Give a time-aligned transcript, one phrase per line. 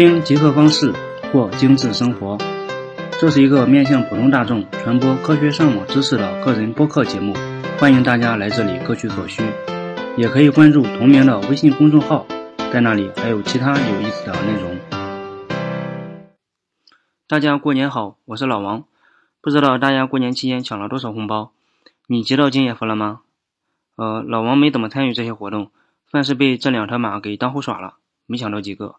[0.00, 0.94] 听极客方式
[1.30, 2.38] 过精致生活，
[3.20, 7.34] 这是一个面向普通大众传播科学上网知识的个人播客节目，
[7.78, 9.42] 欢迎大家来这里各取所需，
[10.16, 12.26] 也可以关注同名的微信公众号，
[12.72, 14.78] 在那里还有其他有意思的内容。
[17.28, 18.84] 大家过年好，我是老王，
[19.42, 21.52] 不知道大家过年期间抢了多少红包，
[22.06, 23.20] 你集到敬业福了吗？
[23.96, 25.70] 呃，老王没怎么参与这些活动，
[26.10, 28.94] 算是被这两条马给当猴耍了，没抢到几个。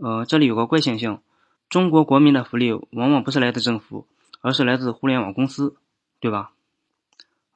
[0.00, 1.20] 呃，这里有个怪现象，
[1.68, 4.06] 中国国民的福利往往不是来自政府，
[4.40, 5.74] 而是来自互联网公司，
[6.20, 6.52] 对吧？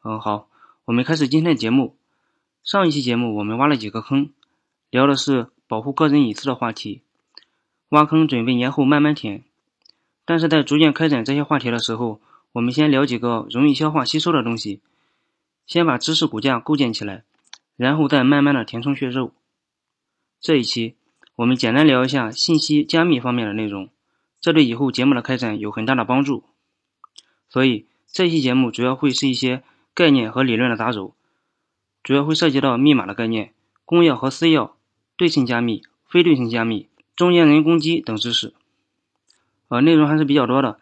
[0.02, 0.48] 嗯，好，
[0.86, 1.96] 我们开始今天的节目。
[2.64, 4.30] 上一期节目我们挖了几个坑，
[4.90, 7.02] 聊的是保护个人隐私的话题，
[7.90, 9.44] 挖坑准备年后慢慢填。
[10.24, 14.80] 但是在逐渐开展这些话题的时候，我们先聊几个容易消化吸收的东西，
[15.64, 17.22] 先把知识骨架构建起来，
[17.76, 19.32] 然后再慢慢的填充血肉。
[20.40, 20.96] 这一期。
[21.34, 23.88] 我们简单聊一下信息加密方面的内容，
[24.38, 26.44] 这对以后节目的开展有很大的帮助。
[27.48, 29.62] 所以这期节目主要会是一些
[29.94, 31.12] 概念和理论的杂糅，
[32.02, 33.54] 主要会涉及到密码的概念、
[33.86, 34.72] 公钥和私钥、
[35.16, 38.52] 对称加密、非对称加密、中间人攻击等知识。
[39.68, 40.78] 呃，内容还是比较多的，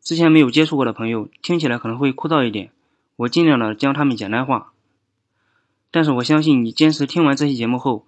[0.00, 2.70] 之前没有接触过的朋友听起来可能会枯燥一点，
[3.16, 4.72] 我尽量的将它们简单化。
[5.90, 8.06] 但是我相信你坚持听完这期节目后。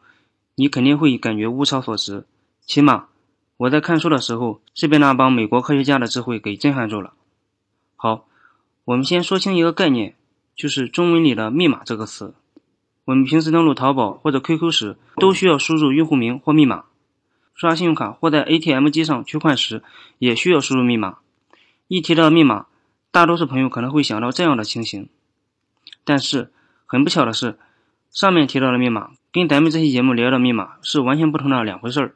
[0.60, 2.26] 你肯定会感觉物超所值，
[2.66, 3.06] 起码
[3.56, 7.14] 我在看书的时候是被那帮美国科学家的智慧给震撼住了。
[7.96, 8.26] 好，
[8.84, 10.16] 我们先说清一个概念，
[10.54, 12.34] 就是中文里的“密码”这个词。
[13.06, 16.84] 我们平时登录淘宝或者 QQ 时，都需要输入用户名或密码；
[17.54, 19.82] 刷信用卡或在 ATM 机上取款时，
[20.18, 21.20] 也需要输入密码。
[21.88, 22.66] 一提到密码，
[23.10, 25.08] 大多数朋友可能会想到这样的情形，
[26.04, 26.52] 但是
[26.84, 27.58] 很不巧的是。
[28.10, 32.14] 上面提到的密码跟咱们这期节目聊的密码是完全不同的两回事儿。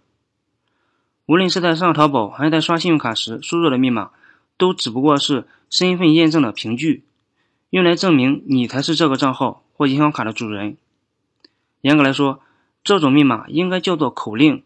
[1.27, 4.11] 无论是在上淘宝还是在刷信用卡时输入的密码，
[4.57, 7.05] 都只不过是身份验证的凭据，
[7.71, 10.77] 用来证明你才是这个账号或银行卡的主人。
[11.81, 12.41] 严格来说，
[12.83, 14.65] 这种密码应该叫做口令，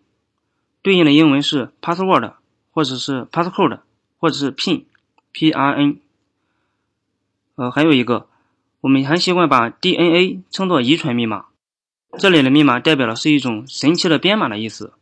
[0.81, 2.33] 对应的英文是 password，
[2.73, 3.81] 或者是 passcode，
[4.19, 6.01] 或者是 pin，P-R-N。
[7.57, 8.27] 呃，还有一个。
[8.81, 11.47] 我们还习惯把 DNA 称作遗传密码，
[12.17, 14.93] 这里的密码代表的是一种神奇的编码的意思。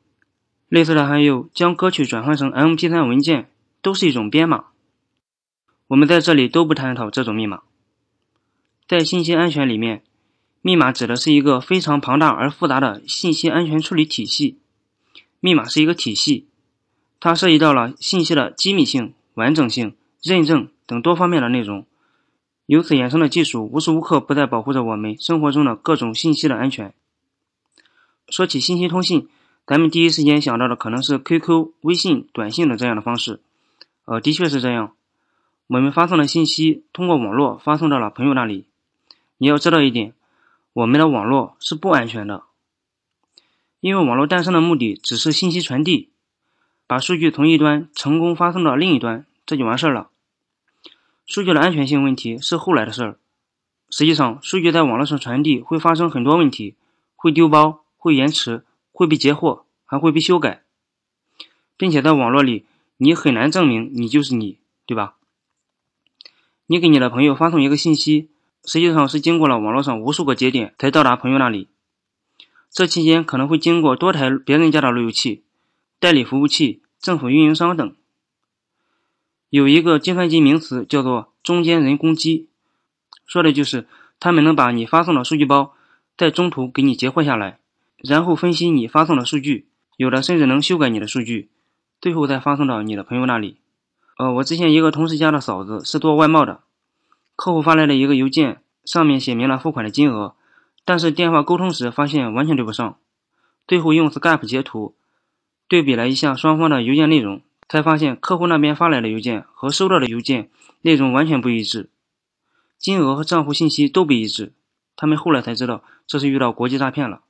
[0.69, 3.51] 类似的还有将歌曲转换成 MP3 文件，
[3.83, 4.67] 都是一种编码。
[5.89, 7.63] 我们在这里都不探讨这种密码。
[8.89, 10.03] 在信息安全里面，
[10.63, 14.59] 密码指的是一个非常庞大而复杂的信息安全处理体系。
[15.39, 16.47] 密码是一个体系，
[17.21, 21.87] 它涉及到了信息的机密性、完整性、认证等多方面的内容。
[22.67, 26.93] 由此衍生的技术无时无刻不在保护着我们生活中的各种信息的安全。
[28.29, 29.29] 说起信息通信，
[29.65, 33.41] 咱们第一时间想到的可能是 QQ、微信、短信的这样的方式。
[34.05, 34.95] 呃，的确是这样。
[35.69, 38.67] 我们发送的信息通过网络发送到了朋友那里。
[39.39, 40.13] 你要知道一点，
[40.73, 42.43] 我们的网络是不安全的，
[43.81, 46.11] 因为网络诞生的目的只是信息传递，
[46.87, 50.11] 把数据从一端成功发送到另一端，这就完事儿了。
[51.27, 53.19] 数据的安全性问题是后来的事儿。
[53.91, 56.77] 实际上，数据在网络上传递会发生很多问题，
[57.17, 60.63] 会丢包、会延迟、会被截获，还会被修改，
[61.77, 62.65] 并且在网络里，
[62.97, 65.17] 你很难证明你就是你，对吧？
[66.67, 68.29] 你给你的朋友发送一个信息，
[68.65, 71.69] 实际上是经过了网络上无数个节点才到达朋友那里，
[72.71, 75.43] 这期间可能会经过多台别人家的路由器、
[75.99, 77.95] 代理服务器、政府运营商等。
[79.49, 82.49] 有一个计算机名词叫做“中间人攻击”，
[83.25, 83.87] 说的就是
[84.19, 85.73] 他们能把你发送的数据包
[86.17, 87.59] 在中途给你截获下来，
[87.99, 91.49] 然后分析你发送的数据，有的甚至能修改你的数据，
[92.01, 93.59] 最后再发送到你的朋友那里。
[94.19, 96.63] 呃，我之前一个同事家的嫂子是做外贸的，
[97.37, 100.35] 客户发来了一个邮件，上面写明了付款的金额，
[100.85, 102.99] 但是电话沟通时发现完全对不上，
[103.69, 104.95] 最后用 Skype 截图
[105.69, 107.43] 对比了一下双方的邮件内容。
[107.69, 110.51] 才发现客户那边发来的邮件和收到的邮件
[110.83, 111.91] 内容完全不一致，
[112.79, 114.53] 金额和账户信息都不一致。
[114.95, 117.23] 他们后来才知道这是遇到国际诈骗了。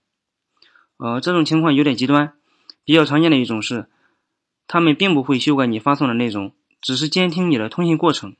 [0.99, 2.35] 呃，这种情况有点极端，
[2.85, 3.89] 比较常见的一种是，
[4.67, 8.37] 他们并不会修改你发送的内容，只是监听你的通信过程。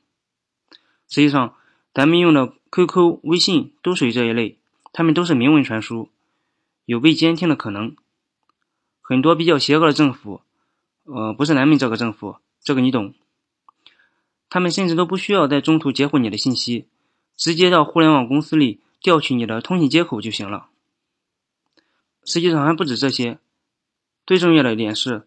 [1.09, 1.55] 实际上，
[1.93, 4.59] 咱们用的 QQ、微信都属于这一类，
[4.93, 6.09] 他们都是明文传输，
[6.85, 7.95] 有被监听的可能。
[9.01, 10.41] 很多比较邪恶的政府。
[11.09, 13.13] 呃，不是南美这个政府，这个你懂。
[14.49, 16.85] 他们甚至都不需要在中途截获你的信息，
[17.37, 20.67] 直接到互联网公司里调取你的通信接口就行了。
[22.25, 23.39] 实际上还不止这些，
[24.25, 25.25] 最重要的一点是，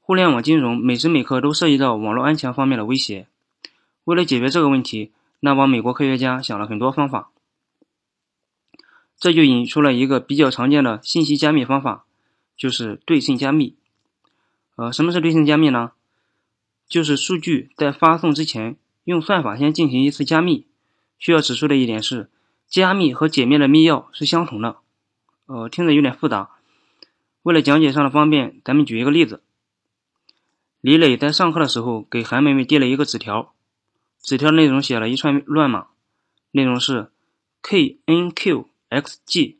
[0.00, 3.26] 互联网金融每时每刻都涉及到网络安全方面的威胁。
[4.04, 7.30] 为了解决这个问题，那帮美国科学家想了很多方法，
[9.18, 12.04] 这就引出了一个比较常见的信息加密方法，
[12.54, 13.76] 就是对称加密。
[14.76, 15.92] 呃，什么是对称加密呢？
[16.86, 20.66] 就是数据在发送之前，用算法先进行一次加密。
[21.18, 22.30] 需要指出的一点是，
[22.68, 24.76] 加密和解密的密钥是相同的。
[25.46, 26.50] 呃，听着有点复杂，
[27.42, 29.42] 为了讲解上的方便，咱们举一个例子。
[30.82, 33.54] 李磊在上课的时候给韩梅梅递了一个纸条，
[34.20, 35.86] 纸条内容写了一串乱码，
[36.50, 37.10] 内容是
[37.62, 39.58] k n q x g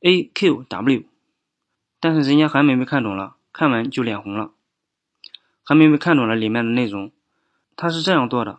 [0.00, 1.04] a q w，
[1.98, 4.50] 但是人家韩梅梅看懂了，看完就脸红了。
[5.62, 7.12] 韩梅梅看懂了里面的内容，
[7.76, 8.58] 她是这样做的：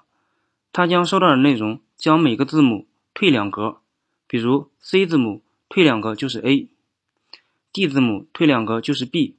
[0.72, 3.82] 她将收到的内容将每个字母退两格，
[4.26, 9.36] 比如 C 字母退两格就是 A，D 字母退两格就是 B。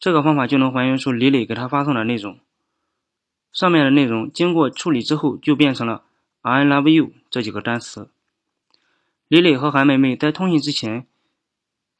[0.00, 2.40] 这个方法就能还原出李磊给他发送的内容。
[3.52, 6.02] 上面的内容经过处理之后，就变成了
[6.42, 8.10] “I love you” 这几个单词。
[9.28, 11.06] 李磊和韩梅梅在通信之前，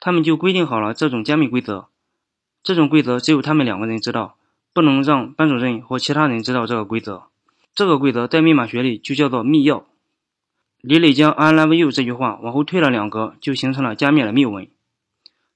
[0.01, 1.87] 他们就规定好了这种加密规则。
[2.67, 4.35] 这种规则只有他们两个人知道，
[4.73, 7.23] 不能让班主任或其他人知道这个规则。
[7.73, 9.85] 这个规则在密码学里就叫做密钥。
[10.81, 14.67] 李磊将 “I love you” 这句话往后退了两格，就形成了加密的密文。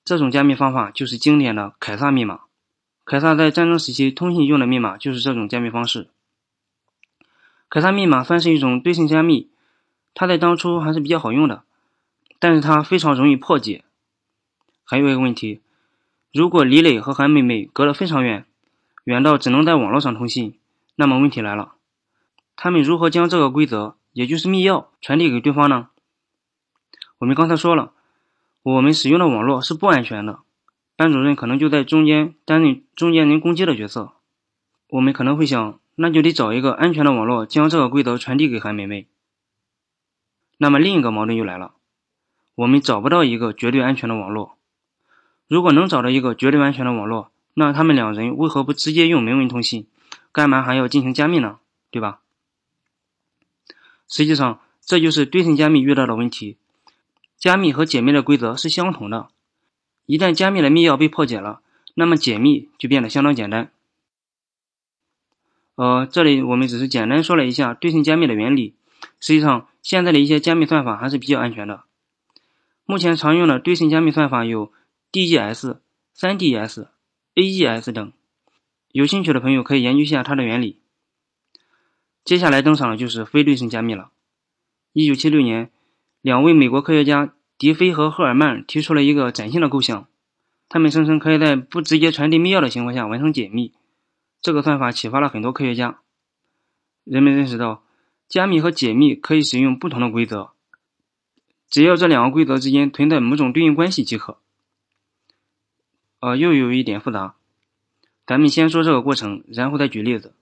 [0.05, 2.43] 这种加密方法就是经典的凯撒密码。
[3.03, 6.07] 凯撒在战争时期通信用的密码就是这种加密方式。
[7.69, 9.49] 凯撒密码算是一种对称加密，
[10.13, 11.63] 它在当初还是比较好用的，
[12.39, 13.83] 但是它非常容易破解。
[14.85, 15.59] 还有一个问题，
[16.33, 18.45] 如果李磊和韩梅梅隔得非常远，
[19.03, 20.57] 远到只能在网络上通信，
[20.95, 21.73] 那么问题来了，
[22.55, 25.89] 他们如何将这个规则，也就是密钥传递给对方呢？
[27.19, 27.91] 我们刚才说了。
[28.63, 30.39] 我们使用的网络是不安全的，
[30.95, 34.13] 班主任可能就在中间担任中间人攻击的角色。
[34.87, 39.07] 我们可能会想，那就得找一个安全的网络，将这个规则传递给韩梅梅。
[40.59, 41.73] 那么另一个矛盾又来了，
[42.53, 44.55] 我们找不到一个绝对安全的网络。
[45.51, 49.85] 如果能找到一个绝对安全的网络，那他们两人为何不直接用明文通信？
[50.31, 51.59] 干嘛还要进行加密呢？
[51.89, 52.21] 对吧？
[54.07, 56.55] 实际上，这就是对称加密遇到的问题。
[57.37, 59.27] 加密和解密的规则是相同的，
[60.05, 61.59] 一旦加密的密钥被破解了，
[61.95, 63.69] 那么解密就变得相当简单。
[65.75, 68.73] 呃，这里我们只是简单说了一下对称加密的原理，
[69.19, 71.83] 实际上现在的一些加密算法还是比较安全的。
[72.85, 74.71] 目前常用的对称加密算法有
[75.11, 75.77] DES、
[76.15, 76.87] 3DES、
[77.35, 78.13] AES 等，
[78.91, 80.79] 有兴趣的朋友可以研究一下它的原理。
[82.23, 84.11] 接下来登场的就是非对称加密了。
[84.93, 85.71] 1976年。
[86.21, 90.07] 两位美国科学家迪菲和赫尔曼提出了一个崭新的构想，
[90.69, 93.73] 他们声称可以在不直接传递密钥的情况下完成解密。
[94.39, 96.01] 这个算法启发了很多科学家，
[97.03, 97.83] 人们认识到
[98.29, 100.51] 加密和解密可以使用不同的规则，
[101.71, 104.37] 只要这两个规则之间存在某种对应关系即可。
[106.21, 107.33] 呃，又有一点复杂，
[108.27, 110.33] 咱们先说这个过程，然后再举例子。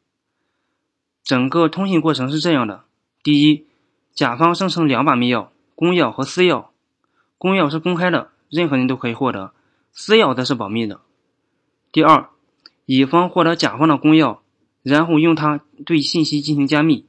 [1.23, 2.83] 整个通信过程是这样的：
[3.23, 3.65] 第一，
[4.13, 5.47] 甲方生成两把密钥。
[5.75, 6.65] 公钥和私钥，
[7.37, 9.53] 公钥是公开的，任何人都可以获得；
[9.93, 10.99] 私钥则是保密的。
[11.93, 12.27] 第二，
[12.85, 14.39] 乙方获得甲方的公钥，
[14.83, 17.05] 然后用它对信息进行加密，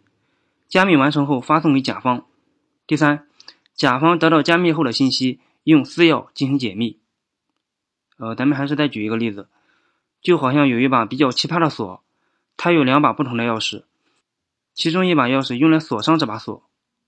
[0.68, 2.24] 加密完成后发送给甲方。
[2.86, 3.26] 第三，
[3.74, 6.99] 甲方得到加密后的信息，用私钥进行解密。
[8.20, 9.48] 呃，咱们还是再举一个例子，
[10.20, 12.02] 就好像有一把比较奇葩的锁，
[12.58, 13.84] 它有两把不同的钥匙，
[14.74, 16.62] 其中一把钥匙用来锁上这把锁，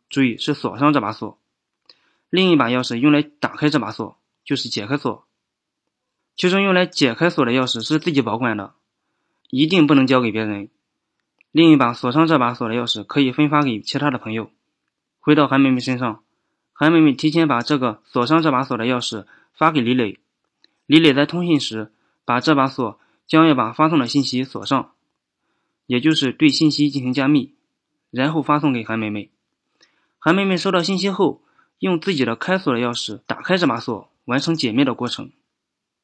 [0.08, 1.38] 注意是锁上这把锁。
[2.30, 5.26] 另一把钥匙用来打开这把锁，就是解开锁。
[6.34, 8.72] 其中用来解开锁的钥匙是自己保管的，
[9.50, 10.70] 一定不能交给别人。
[11.50, 14.50] 另一把锁上这把锁的钥匙可以分发给其他的朋友。
[15.20, 16.24] 回到韩梅梅身上，
[16.72, 20.18] 韩梅梅提前把这个锁上这把锁的钥匙发给李磊。
[20.86, 21.92] 李磊在通信时
[22.24, 24.92] 把这把锁将要把发送的信息锁上，
[25.86, 27.54] 也就是对信息进行加密，
[28.10, 29.30] 然后发送给韩梅梅。
[30.18, 31.42] 韩梅梅收到信息后。
[31.82, 35.32] 用自己的开锁的钥匙打开这把锁，完成解密的过程。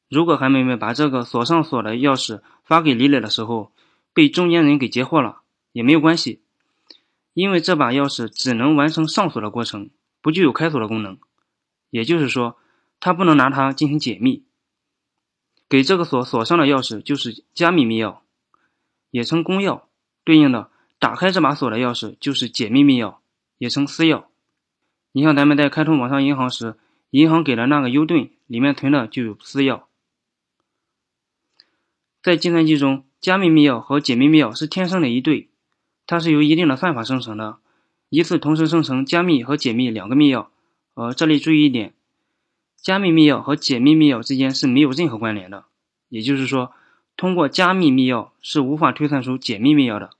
[0.09, 3.71] 如果韩梅梅把这个锁上锁的钥匙发给李磊的时候，
[4.13, 6.41] 被中间人给截获了，也没有关系，
[7.33, 9.89] 因为这把钥匙只能完成上锁的过程，
[10.21, 11.17] 不具有开锁的功能。
[11.91, 12.57] 也就是说，
[12.99, 14.43] 他不能拿它进行解密。
[15.69, 18.17] 给这个锁锁上的钥匙就是加密密钥，
[19.11, 19.83] 也称公钥。
[20.23, 23.17] 对应的，打开这把锁的钥匙就是解密密钥，
[23.59, 24.25] 也称私钥。
[25.11, 26.75] 你像咱们在开通网上银行时，
[27.11, 29.83] 银行给的那个 U 盾里面存的就有私钥。
[32.21, 35.49] 在计算机中，加密密钥和解密密钥是天生的一对，
[36.05, 37.57] 它是由一定的算法生成的，
[38.09, 40.47] 一次同时生成加密和解密两个密钥。
[40.95, 41.93] 呃，这里注意一点，
[42.81, 45.65] 加密密钥和解密密钥之间是没有任何关联的，
[46.07, 46.71] 也就是说，
[47.17, 50.11] 通过加密密钥是无法推算出解密密钥的。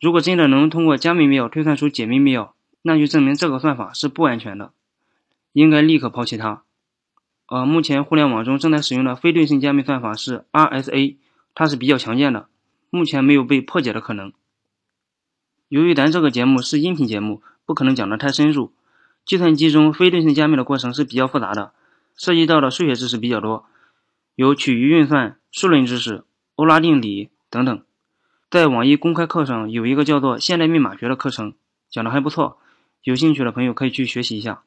[0.00, 2.50] 如果真的能通过加密密钥推算出解密密钥，
[2.82, 4.72] 那就证明这个算法是不安全的，
[5.52, 6.64] 应该立刻抛弃它。
[7.46, 11.16] 呃，目前互联网中正在使用的非对称加密算法是 RSA，
[11.54, 12.48] 它是比较强健的，
[12.90, 14.32] 目前没有被破解的可能。
[15.68, 18.72] 由于咱这个节目是音频节目，不可能讲得太深入。
[19.24, 21.72] 计算机中非对称加密的过程是比较复杂的，
[22.16, 23.64] 涉及到的数学知识比较多，
[24.34, 26.24] 有曲余运算、数论知识、
[26.56, 27.82] 欧拉定理等等。
[28.50, 31.54] 在网易公开课上有一个叫做“现代密码学”的课程，
[31.88, 32.58] 讲的还不错，
[33.02, 34.62] 有兴趣的朋友可以去学习一下。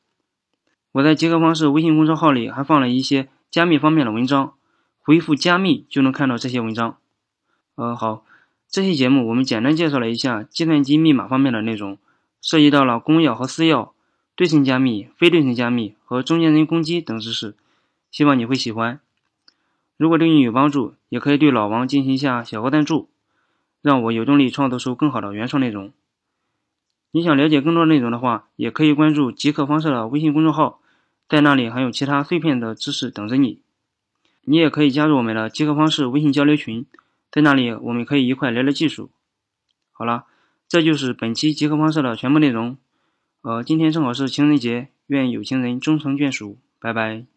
[0.93, 4.53] 我在极客方式微信公众号里还放了一些加密方面的文章，
[4.99, 6.97] 回复“加密”就能看到这些文章。
[7.75, 8.23] 呃，好，
[8.69, 11.99] 这期节目我们简单介绍了一下计算机密码方面的内容，
[12.41, 13.91] 涉及到了公钥和私钥、
[14.35, 17.55] 对称加密、非对称加密和中间人攻击等知识，
[18.11, 18.99] 希望你会喜欢。
[19.97, 23.07] 如果对你有帮助，也可以对老王进行一下小额赞助，
[23.81, 25.91] 让我有动力创作出更好的原创内容。
[27.11, 30.81] 你想了解更多内容的话，也可以关注极客方式的微信公众号。
[31.29, 33.61] 在那里还有其他碎片的知识等着你，
[34.43, 36.85] 你也可以加入我们的极客方式微信交流群，
[37.31, 39.09] 在那里我们可以一块聊聊技术。
[39.91, 40.25] 好了，
[40.67, 42.77] 这就是本期极客方式的全部内容。
[43.45, 47.27] 呃，今天正好是情人节，愿有情人终成眷属，拜拜。